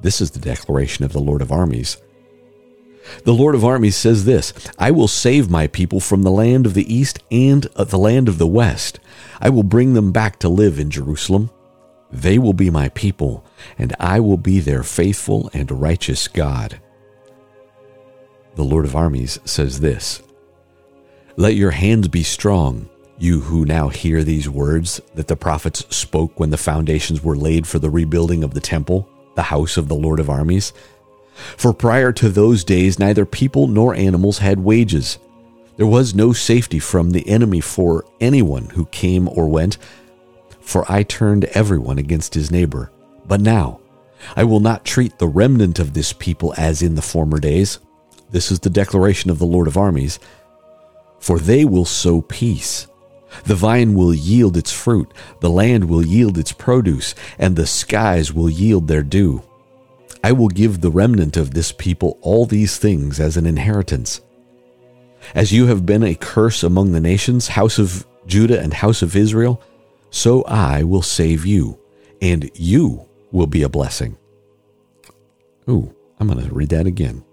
This 0.00 0.20
is 0.20 0.32
the 0.32 0.40
declaration 0.40 1.04
of 1.04 1.12
the 1.12 1.20
Lord 1.20 1.40
of 1.40 1.50
armies. 1.50 1.96
The 3.24 3.32
Lord 3.32 3.54
of 3.54 3.64
armies 3.64 3.96
says 3.96 4.24
this 4.24 4.52
I 4.78 4.90
will 4.90 5.08
save 5.08 5.48
my 5.48 5.66
people 5.68 6.00
from 6.00 6.22
the 6.22 6.30
land 6.30 6.66
of 6.66 6.74
the 6.74 6.92
east 6.92 7.20
and 7.30 7.66
uh, 7.76 7.84
the 7.84 7.98
land 7.98 8.28
of 8.28 8.38
the 8.38 8.46
west. 8.46 9.00
I 9.40 9.48
will 9.48 9.62
bring 9.62 9.94
them 9.94 10.12
back 10.12 10.38
to 10.40 10.48
live 10.48 10.78
in 10.78 10.90
Jerusalem. 10.90 11.50
They 12.10 12.38
will 12.38 12.52
be 12.52 12.70
my 12.70 12.88
people, 12.90 13.44
and 13.78 13.94
I 13.98 14.20
will 14.20 14.36
be 14.36 14.60
their 14.60 14.82
faithful 14.82 15.50
and 15.52 15.70
righteous 15.70 16.28
God. 16.28 16.80
The 18.54 18.64
Lord 18.64 18.84
of 18.84 18.96
armies 18.96 19.38
says 19.44 19.80
this 19.80 20.22
let 21.36 21.54
your 21.54 21.70
hands 21.70 22.08
be 22.08 22.22
strong, 22.22 22.88
you 23.18 23.40
who 23.40 23.66
now 23.66 23.88
hear 23.88 24.24
these 24.24 24.48
words 24.48 25.00
that 25.14 25.28
the 25.28 25.36
prophets 25.36 25.84
spoke 25.94 26.38
when 26.40 26.50
the 26.50 26.56
foundations 26.56 27.22
were 27.22 27.36
laid 27.36 27.66
for 27.66 27.78
the 27.78 27.90
rebuilding 27.90 28.42
of 28.42 28.54
the 28.54 28.60
temple, 28.60 29.08
the 29.34 29.42
house 29.42 29.76
of 29.76 29.88
the 29.88 29.94
Lord 29.94 30.18
of 30.18 30.30
armies. 30.30 30.72
For 31.34 31.74
prior 31.74 32.10
to 32.12 32.30
those 32.30 32.64
days, 32.64 32.98
neither 32.98 33.26
people 33.26 33.68
nor 33.68 33.94
animals 33.94 34.38
had 34.38 34.60
wages. 34.60 35.18
There 35.76 35.86
was 35.86 36.14
no 36.14 36.32
safety 36.32 36.78
from 36.78 37.10
the 37.10 37.28
enemy 37.28 37.60
for 37.60 38.06
anyone 38.18 38.70
who 38.70 38.86
came 38.86 39.28
or 39.28 39.46
went, 39.46 39.76
for 40.60 40.90
I 40.90 41.02
turned 41.02 41.44
everyone 41.46 41.98
against 41.98 42.32
his 42.32 42.50
neighbor. 42.50 42.90
But 43.26 43.42
now, 43.42 43.80
I 44.34 44.44
will 44.44 44.60
not 44.60 44.86
treat 44.86 45.18
the 45.18 45.28
remnant 45.28 45.78
of 45.78 45.92
this 45.92 46.14
people 46.14 46.54
as 46.56 46.80
in 46.80 46.94
the 46.94 47.02
former 47.02 47.38
days. 47.38 47.78
This 48.30 48.50
is 48.50 48.60
the 48.60 48.70
declaration 48.70 49.30
of 49.30 49.38
the 49.38 49.44
Lord 49.44 49.68
of 49.68 49.76
armies 49.76 50.18
for 51.18 51.38
they 51.38 51.64
will 51.64 51.84
sow 51.84 52.22
peace. 52.22 52.86
The 53.44 53.54
vine 53.54 53.94
will 53.94 54.14
yield 54.14 54.56
its 54.56 54.72
fruit, 54.72 55.12
the 55.40 55.50
land 55.50 55.88
will 55.88 56.04
yield 56.04 56.38
its 56.38 56.52
produce, 56.52 57.14
and 57.38 57.54
the 57.54 57.66
skies 57.66 58.32
will 58.32 58.48
yield 58.48 58.88
their 58.88 59.02
dew. 59.02 59.42
I 60.24 60.32
will 60.32 60.48
give 60.48 60.80
the 60.80 60.90
remnant 60.90 61.36
of 61.36 61.52
this 61.52 61.72
people 61.72 62.18
all 62.22 62.46
these 62.46 62.78
things 62.78 63.20
as 63.20 63.36
an 63.36 63.46
inheritance. 63.46 64.20
As 65.34 65.52
you 65.52 65.66
have 65.66 65.84
been 65.84 66.02
a 66.02 66.14
curse 66.14 66.62
among 66.62 66.92
the 66.92 67.00
nations, 67.00 67.48
house 67.48 67.78
of 67.78 68.06
Judah 68.26 68.60
and 68.60 68.72
house 68.72 69.02
of 69.02 69.16
Israel, 69.16 69.62
so 70.10 70.42
I 70.44 70.82
will 70.82 71.02
save 71.02 71.44
you, 71.44 71.78
and 72.22 72.50
you 72.54 73.06
will 73.32 73.46
be 73.46 73.62
a 73.62 73.68
blessing. 73.68 74.16
Ooh, 75.68 75.94
I'm 76.18 76.28
going 76.28 76.46
to 76.46 76.54
read 76.54 76.70
that 76.70 76.86
again. 76.86 77.24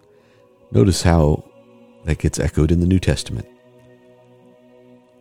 Notice 0.72 1.04
how 1.04 1.44
that 2.06 2.18
gets 2.18 2.40
echoed 2.40 2.72
in 2.72 2.80
the 2.80 2.88
New 2.88 3.00
Testament. 3.00 3.48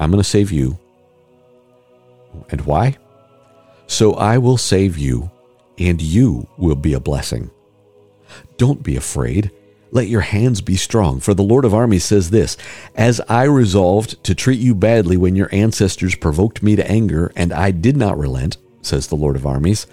I'm 0.03 0.11
going 0.11 0.23
to 0.23 0.29
save 0.29 0.51
you, 0.51 0.79
And 2.51 2.61
why? 2.63 2.99
So 3.87 4.15
I 4.15 4.39
will 4.39 4.57
save 4.57 4.99
you, 4.99 5.31
and 5.79 6.01
you 6.01 6.49
will 6.57 6.75
be 6.75 6.95
a 6.95 7.01
blessing. 7.01 7.51
Don't 8.57 8.83
be 8.83 8.97
afraid. 8.97 9.51
Let 9.91 10.09
your 10.09 10.23
hands 10.23 10.63
be 10.63 10.77
strong, 10.77 11.21
for 11.21 11.35
the 11.35 11.43
Lord 11.43 11.65
of 11.65 11.75
armies 11.75 12.05
says 12.05 12.31
this 12.31 12.57
As 12.95 13.21
I 13.29 13.45
resolved 13.45 14.23
to 14.25 14.35
treat 14.35 14.59
you 14.59 14.75
badly 14.75 15.17
when 15.17 15.37
your 15.37 15.51
ancestors 15.53 16.15
provoked 16.15 16.63
me 16.63 16.75
to 16.77 16.91
anger, 16.91 17.31
and 17.37 17.53
I 17.53 17.71
did 17.71 17.97
not 17.97 18.19
relent, 18.19 18.57
says 18.81 19.07
the 19.07 19.17
Lord 19.17 19.37
of 19.37 19.47
armies, 19.47 19.87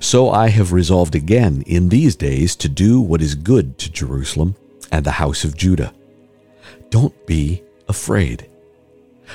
so 0.00 0.30
I 0.30 0.48
have 0.48 0.72
resolved 0.72 1.14
again 1.14 1.62
in 1.66 1.88
these 1.88 2.14
days 2.14 2.54
to 2.56 2.68
do 2.68 3.00
what 3.00 3.20
is 3.20 3.34
good 3.34 3.78
to 3.78 3.90
Jerusalem 3.90 4.54
and 4.92 5.04
the 5.04 5.12
house 5.12 5.44
of 5.44 5.56
Judah. 5.56 5.92
Don't 6.90 7.26
be 7.26 7.62
afraid. 7.88 8.48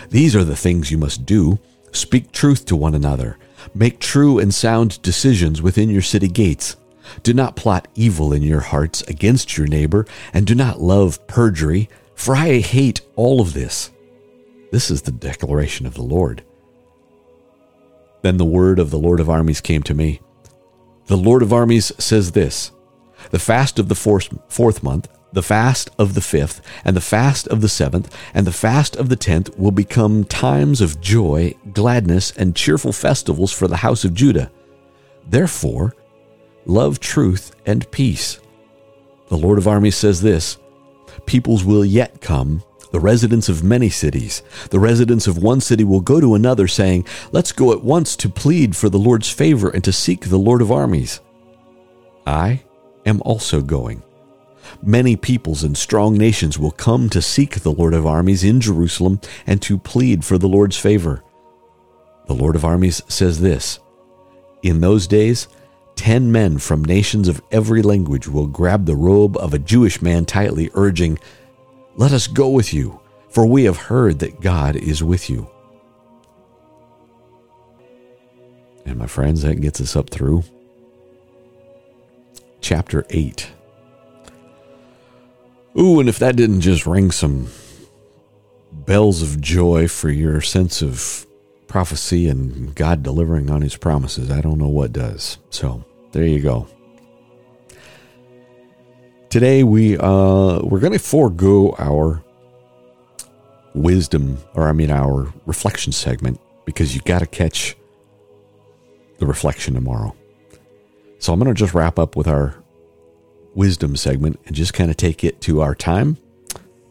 These 0.09 0.35
are 0.35 0.43
the 0.43 0.55
things 0.55 0.91
you 0.91 0.97
must 0.97 1.25
do 1.25 1.59
speak 1.91 2.31
truth 2.31 2.65
to 2.65 2.75
one 2.75 2.95
another, 2.95 3.37
make 3.73 3.99
true 3.99 4.39
and 4.39 4.53
sound 4.53 5.01
decisions 5.01 5.61
within 5.61 5.89
your 5.89 6.01
city 6.01 6.27
gates. 6.27 6.75
Do 7.21 7.33
not 7.33 7.55
plot 7.55 7.87
evil 7.95 8.33
in 8.33 8.41
your 8.41 8.61
hearts 8.61 9.01
against 9.03 9.57
your 9.57 9.67
neighbor, 9.67 10.05
and 10.33 10.47
do 10.47 10.55
not 10.55 10.81
love 10.81 11.25
perjury, 11.27 11.89
for 12.15 12.35
I 12.35 12.59
hate 12.59 13.01
all 13.15 13.41
of 13.41 13.53
this. 13.53 13.91
This 14.71 14.89
is 14.89 15.03
the 15.03 15.11
declaration 15.11 15.85
of 15.85 15.93
the 15.93 16.01
Lord. 16.01 16.43
Then 18.23 18.37
the 18.37 18.45
word 18.45 18.79
of 18.79 18.89
the 18.89 18.97
Lord 18.97 19.19
of 19.19 19.29
armies 19.29 19.61
came 19.61 19.83
to 19.83 19.93
me. 19.93 20.21
The 21.07 21.17
Lord 21.17 21.43
of 21.43 21.53
armies 21.53 21.91
says 21.99 22.31
this 22.31 22.71
The 23.31 23.39
fast 23.39 23.77
of 23.77 23.89
the 23.89 23.95
fourth, 23.95 24.81
month, 24.81 25.09
the 25.33 25.43
fast 25.43 25.89
of 25.97 26.13
the 26.13 26.21
fifth, 26.21 26.61
and 26.85 26.95
the 26.95 27.01
fast 27.01 27.47
of 27.47 27.61
the 27.61 27.69
seventh, 27.69 28.15
and 28.33 28.47
the 28.47 28.51
fast 28.51 28.95
of 28.95 29.09
the 29.09 29.15
tenth 29.15 29.55
will 29.57 29.71
become 29.71 30.23
times 30.23 30.79
of 30.79 31.01
joy, 31.01 31.53
gladness, 31.73 32.31
and 32.37 32.55
cheerful 32.55 32.93
festivals 32.93 33.51
for 33.51 33.67
the 33.67 33.77
house 33.77 34.05
of 34.05 34.13
Judah. 34.13 34.51
Therefore, 35.27 35.95
love 36.65 36.99
truth 36.99 37.55
and 37.65 37.89
peace. 37.91 38.39
The 39.29 39.37
Lord 39.37 39.57
of 39.57 39.67
armies 39.67 39.95
says 39.95 40.21
this 40.21 40.57
Peoples 41.25 41.63
will 41.63 41.83
yet 41.83 42.21
come, 42.21 42.63
the 42.91 42.99
residents 42.99 43.49
of 43.49 43.63
many 43.63 43.89
cities. 43.89 44.43
The 44.69 44.79
residents 44.79 45.25
of 45.25 45.41
one 45.41 45.61
city 45.61 45.83
will 45.83 46.01
go 46.01 46.21
to 46.21 46.35
another, 46.35 46.67
saying, 46.67 47.07
Let's 47.31 47.51
go 47.51 47.71
at 47.71 47.83
once 47.83 48.15
to 48.17 48.29
plead 48.29 48.75
for 48.75 48.87
the 48.87 48.99
Lord's 48.99 49.31
favor 49.31 49.69
and 49.69 49.83
to 49.83 49.91
seek 49.91 50.29
the 50.29 50.37
Lord 50.37 50.61
of 50.61 50.71
armies. 50.71 51.19
I 52.27 52.61
am 53.05 53.21
also 53.25 53.61
going. 53.61 54.03
Many 54.81 55.15
peoples 55.15 55.63
and 55.63 55.77
strong 55.77 56.17
nations 56.17 56.57
will 56.59 56.71
come 56.71 57.09
to 57.09 57.21
seek 57.21 57.59
the 57.59 57.71
Lord 57.71 57.93
of 57.93 58.05
armies 58.05 58.43
in 58.43 58.61
Jerusalem 58.61 59.19
and 59.45 59.61
to 59.63 59.77
plead 59.77 60.23
for 60.25 60.37
the 60.37 60.47
Lord's 60.47 60.77
favor. 60.77 61.23
The 62.27 62.33
Lord 62.33 62.55
of 62.55 62.65
armies 62.65 63.01
says 63.07 63.41
this 63.41 63.79
In 64.61 64.81
those 64.81 65.07
days, 65.07 65.47
ten 65.95 66.31
men 66.31 66.57
from 66.57 66.83
nations 66.83 67.27
of 67.27 67.41
every 67.51 67.81
language 67.81 68.27
will 68.27 68.47
grab 68.47 68.85
the 68.85 68.95
robe 68.95 69.37
of 69.37 69.53
a 69.53 69.59
Jewish 69.59 70.01
man 70.01 70.25
tightly, 70.25 70.69
urging, 70.73 71.19
Let 71.95 72.11
us 72.11 72.27
go 72.27 72.49
with 72.49 72.73
you, 72.73 72.99
for 73.29 73.45
we 73.45 73.65
have 73.65 73.77
heard 73.77 74.19
that 74.19 74.41
God 74.41 74.75
is 74.75 75.03
with 75.03 75.29
you. 75.29 75.49
And 78.85 78.97
my 78.97 79.07
friends, 79.07 79.43
that 79.43 79.61
gets 79.61 79.79
us 79.79 79.95
up 79.95 80.09
through 80.09 80.43
chapter 82.63 83.05
8. 83.09 83.52
Ooh, 85.77 85.99
and 85.99 86.07
if 86.07 86.19
that 86.19 86.35
didn't 86.35 86.61
just 86.61 86.85
ring 86.85 87.11
some 87.11 87.47
bells 88.71 89.21
of 89.21 89.41
joy 89.41 89.87
for 89.87 90.09
your 90.09 90.41
sense 90.41 90.81
of 90.81 91.25
prophecy 91.67 92.27
and 92.27 92.75
God 92.75 93.01
delivering 93.01 93.49
on 93.49 93.61
his 93.61 93.75
promises, 93.75 94.29
I 94.29 94.41
don't 94.41 94.59
know 94.59 94.67
what 94.67 94.93
does. 94.93 95.39
So, 95.49 95.83
there 96.11 96.25
you 96.25 96.41
go. 96.41 96.67
Today 99.29 99.63
we 99.63 99.97
uh 99.97 100.59
we're 100.61 100.79
going 100.79 100.93
to 100.93 100.99
forego 100.99 101.73
our 101.79 102.23
wisdom 103.73 104.37
or 104.53 104.67
I 104.67 104.73
mean 104.73 104.91
our 104.91 105.33
reflection 105.47 105.91
segment 105.91 106.39
because 106.65 106.93
you 106.93 107.01
got 107.01 107.19
to 107.19 107.25
catch 107.25 107.75
the 109.17 109.25
reflection 109.25 109.73
tomorrow. 109.73 110.15
So 111.17 111.33
I'm 111.33 111.39
going 111.39 111.51
to 111.51 111.57
just 111.57 111.73
wrap 111.73 111.97
up 111.97 112.15
with 112.15 112.27
our 112.27 112.62
wisdom 113.55 113.95
segment 113.95 114.39
and 114.45 114.55
just 114.55 114.73
kind 114.73 114.89
of 114.89 114.97
take 114.97 115.23
it 115.23 115.41
to 115.41 115.61
our 115.61 115.75
time. 115.75 116.17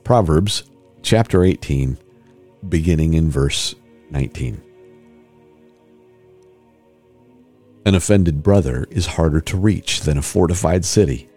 Proverbs 0.05 0.65
chapter 1.03 1.45
18, 1.45 1.99
beginning 2.69 3.15
in 3.15 3.31
verse 3.31 3.75
19. 4.11 4.63
An 7.85 7.95
offended 7.95 8.43
brother 8.43 8.87
is 8.91 9.07
harder 9.07 9.41
to 9.41 9.57
reach 9.57 10.03
than 10.03 10.17
a 10.17 10.23
fortified 10.23 10.85
city, 10.85 11.29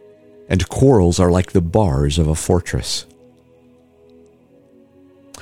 and 0.48 0.70
quarrels 0.70 1.20
are 1.20 1.32
like 1.32 1.52
the 1.52 1.62
bars 1.62 2.20
of 2.20 2.28
a 2.28 2.36
fortress. 2.36 3.08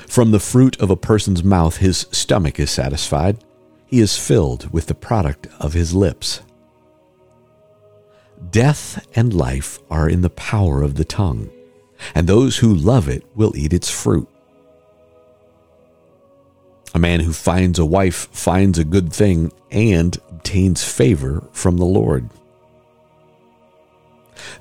From 0.08 0.30
the 0.30 0.40
fruit 0.40 0.80
of 0.80 0.90
a 0.90 0.96
person's 0.96 1.44
mouth, 1.44 1.78
his 1.78 2.06
stomach 2.10 2.58
is 2.58 2.70
satisfied. 2.70 3.44
He 3.86 4.00
is 4.00 4.16
filled 4.16 4.72
with 4.72 4.86
the 4.86 4.94
product 4.94 5.48
of 5.58 5.72
his 5.72 5.92
lips. 5.92 6.40
Death 8.50 9.06
and 9.14 9.32
life 9.32 9.78
are 9.90 10.08
in 10.08 10.22
the 10.22 10.30
power 10.30 10.82
of 10.82 10.96
the 10.96 11.04
tongue, 11.04 11.50
and 12.14 12.26
those 12.26 12.58
who 12.58 12.74
love 12.74 13.08
it 13.08 13.24
will 13.34 13.56
eat 13.56 13.72
its 13.72 13.90
fruit. 13.90 14.28
A 16.94 16.98
man 16.98 17.20
who 17.20 17.32
finds 17.32 17.78
a 17.78 17.84
wife 17.84 18.28
finds 18.32 18.78
a 18.78 18.84
good 18.84 19.12
thing 19.12 19.52
and 19.70 20.16
obtains 20.30 20.84
favor 20.84 21.44
from 21.52 21.76
the 21.76 21.84
Lord. 21.84 22.28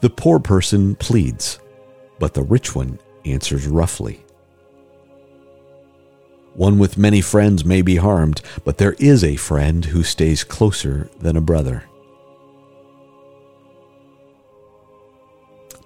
The 0.01 0.09
poor 0.09 0.39
person 0.39 0.95
pleads, 0.95 1.59
but 2.19 2.33
the 2.33 2.43
rich 2.43 2.75
one 2.75 2.99
answers 3.25 3.67
roughly. 3.67 4.23
One 6.55 6.77
with 6.77 6.97
many 6.97 7.21
friends 7.21 7.65
may 7.65 7.81
be 7.81 7.95
harmed, 7.95 8.41
but 8.63 8.77
there 8.77 8.93
is 8.93 9.23
a 9.23 9.35
friend 9.35 9.85
who 9.85 10.03
stays 10.03 10.43
closer 10.43 11.09
than 11.19 11.35
a 11.35 11.41
brother. 11.41 11.83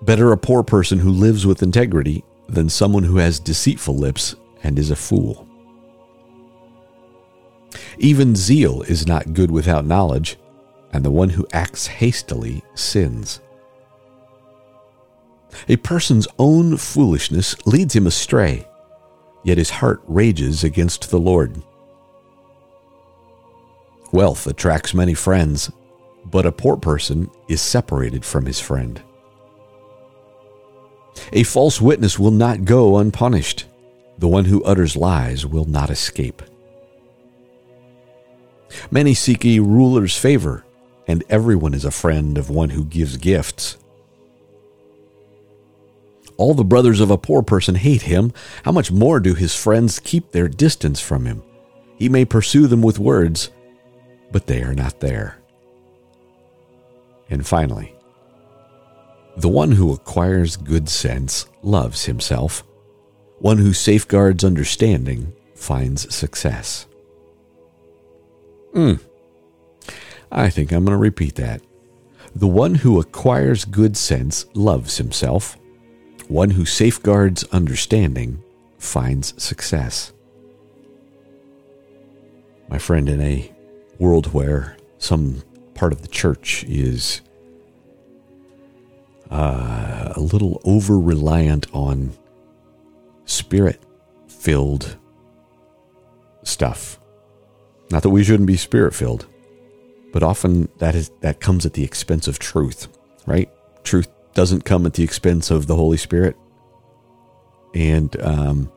Better 0.01 0.31
a 0.31 0.37
poor 0.37 0.63
person 0.63 0.99
who 0.99 1.09
lives 1.09 1.45
with 1.45 1.63
integrity 1.63 2.23
than 2.47 2.69
someone 2.69 3.03
who 3.03 3.17
has 3.17 3.39
deceitful 3.39 3.95
lips 3.95 4.35
and 4.63 4.77
is 4.77 4.91
a 4.91 4.95
fool. 4.95 5.47
Even 7.97 8.35
zeal 8.35 8.83
is 8.83 9.07
not 9.07 9.33
good 9.33 9.51
without 9.51 9.85
knowledge, 9.85 10.37
and 10.93 11.03
the 11.03 11.11
one 11.11 11.29
who 11.29 11.47
acts 11.51 11.87
hastily 11.87 12.63
sins. 12.75 13.41
A 15.67 15.77
person's 15.77 16.27
own 16.37 16.77
foolishness 16.77 17.55
leads 17.65 17.95
him 17.95 18.07
astray, 18.07 18.67
yet 19.43 19.57
his 19.57 19.69
heart 19.69 20.01
rages 20.07 20.63
against 20.63 21.09
the 21.09 21.19
Lord. 21.19 21.61
Wealth 24.11 24.47
attracts 24.47 24.93
many 24.93 25.13
friends, 25.13 25.71
but 26.25 26.45
a 26.45 26.51
poor 26.51 26.77
person 26.77 27.29
is 27.47 27.61
separated 27.61 28.23
from 28.23 28.45
his 28.45 28.59
friend. 28.59 29.01
A 31.33 31.43
false 31.43 31.81
witness 31.81 32.17
will 32.17 32.31
not 32.31 32.65
go 32.65 32.97
unpunished. 32.97 33.65
The 34.17 34.27
one 34.27 34.45
who 34.45 34.63
utters 34.63 34.95
lies 34.95 35.45
will 35.45 35.65
not 35.65 35.89
escape. 35.89 36.41
Many 38.91 39.13
seek 39.13 39.45
a 39.45 39.59
ruler's 39.59 40.17
favor, 40.17 40.65
and 41.07 41.23
everyone 41.29 41.73
is 41.73 41.85
a 41.85 41.91
friend 41.91 42.37
of 42.37 42.49
one 42.49 42.69
who 42.69 42.83
gives 42.83 43.17
gifts. 43.17 43.77
All 46.37 46.53
the 46.53 46.63
brothers 46.63 46.99
of 46.99 47.09
a 47.09 47.17
poor 47.17 47.41
person 47.41 47.75
hate 47.75 48.03
him. 48.03 48.31
How 48.63 48.71
much 48.71 48.91
more 48.91 49.19
do 49.19 49.33
his 49.33 49.55
friends 49.55 49.99
keep 49.99 50.31
their 50.31 50.47
distance 50.47 50.99
from 50.99 51.25
him? 51.25 51.41
He 51.97 52.09
may 52.09 52.25
pursue 52.25 52.67
them 52.67 52.81
with 52.81 52.99
words, 52.99 53.49
but 54.31 54.45
they 54.45 54.61
are 54.61 54.75
not 54.75 54.99
there. 54.99 55.39
And 57.29 57.45
finally, 57.45 57.96
the 59.37 59.49
one 59.49 59.71
who 59.71 59.93
acquires 59.93 60.57
good 60.57 60.89
sense 60.89 61.45
loves 61.61 62.05
himself. 62.05 62.63
One 63.37 63.59
who 63.59 63.71
safeguards 63.71 64.43
understanding 64.43 65.31
finds 65.53 66.13
success. 66.13 66.87
Hmm. 68.73 68.93
I 70.31 70.49
think 70.49 70.71
I'm 70.71 70.85
going 70.85 70.97
to 70.97 71.01
repeat 71.01 71.35
that. 71.35 71.61
The 72.35 72.47
one 72.47 72.75
who 72.75 72.99
acquires 72.99 73.63
good 73.63 73.95
sense 73.95 74.47
loves 74.55 74.97
himself. 74.97 75.55
One 76.27 76.49
who 76.49 76.65
safeguards 76.65 77.43
understanding 77.51 78.43
finds 78.79 79.41
success. 79.41 80.13
My 82.69 82.79
friend, 82.79 83.07
in 83.07 83.21
a 83.21 83.51
world 83.99 84.33
where 84.33 84.77
some 84.97 85.43
part 85.75 85.93
of 85.93 86.01
the 86.01 86.07
church 86.07 86.63
is 86.63 87.21
uh, 89.31 90.13
a 90.15 90.19
little 90.19 90.61
over 90.63 90.99
reliant 90.99 91.67
on 91.73 92.13
spirit 93.25 93.81
filled 94.27 94.97
stuff. 96.43 96.99
Not 97.91 98.03
that 98.03 98.09
we 98.09 98.23
shouldn't 98.23 98.47
be 98.47 98.57
spirit 98.57 98.93
filled, 98.93 99.27
but 100.13 100.23
often 100.23 100.69
that 100.77 100.95
is 100.95 101.11
that 101.21 101.39
comes 101.39 101.65
at 101.65 101.73
the 101.73 101.83
expense 101.83 102.27
of 102.27 102.39
truth, 102.39 102.87
right? 103.25 103.49
Truth 103.83 104.07
doesn't 104.33 104.65
come 104.65 104.85
at 104.85 104.93
the 104.93 105.03
expense 105.03 105.49
of 105.51 105.67
the 105.67 105.75
Holy 105.75 105.97
Spirit. 105.97 106.35
And 107.73 108.15
um, 108.21 108.71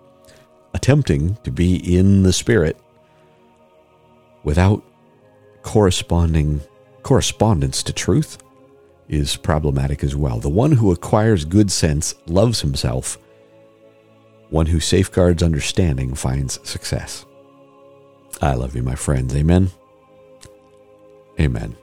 attempting 0.74 1.36
to 1.44 1.50
be 1.50 1.96
in 1.96 2.22
the 2.22 2.32
Spirit 2.32 2.76
without 4.42 4.82
corresponding 5.62 6.60
correspondence 7.02 7.82
to 7.82 7.92
truth 7.92 8.38
is 9.10 9.36
problematic 9.36 10.04
as 10.04 10.14
well. 10.14 10.38
The 10.38 10.48
one 10.48 10.72
who 10.72 10.92
acquires 10.92 11.44
good 11.44 11.70
sense 11.70 12.14
loves 12.26 12.60
himself. 12.60 13.18
One 14.50 14.66
who 14.66 14.78
safeguards 14.78 15.42
understanding 15.42 16.14
finds 16.14 16.60
success. 16.68 17.26
I 18.40 18.54
love 18.54 18.76
you, 18.76 18.82
my 18.82 18.94
friends. 18.94 19.34
Amen. 19.34 19.70
Amen. 21.38 21.76